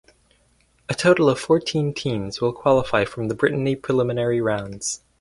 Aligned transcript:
A 0.89 0.95
total 0.95 1.29
of 1.29 1.39
fourteen 1.39 1.93
teams 1.93 2.41
will 2.41 2.53
qualify 2.53 3.05
from 3.05 3.27
the 3.27 3.35
Brittany 3.35 3.75
preliminary 3.75 4.41
rounds. 4.41 5.01